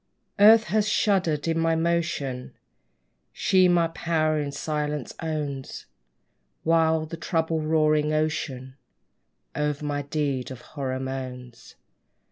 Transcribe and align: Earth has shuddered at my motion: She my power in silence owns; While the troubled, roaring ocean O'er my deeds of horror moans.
Earth 0.39 0.63
has 0.63 0.89
shuddered 0.89 1.47
at 1.47 1.55
my 1.55 1.75
motion: 1.75 2.55
She 3.31 3.67
my 3.67 3.87
power 3.89 4.39
in 4.39 4.51
silence 4.51 5.13
owns; 5.21 5.85
While 6.63 7.05
the 7.05 7.17
troubled, 7.17 7.65
roaring 7.65 8.11
ocean 8.11 8.77
O'er 9.55 9.75
my 9.83 10.01
deeds 10.01 10.49
of 10.49 10.61
horror 10.61 10.99
moans. 10.99 11.75